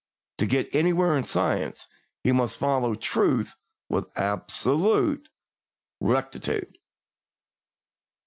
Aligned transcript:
To 0.39 0.47
get 0.47 0.73
anywhere 0.73 1.15
in 1.15 1.23
science 1.25 1.87
he 2.23 2.31
must 2.31 2.57
follow 2.57 2.95
truth 2.95 3.55
with 3.87 4.07
absolute 4.15 5.29
rectitude." 5.99 6.79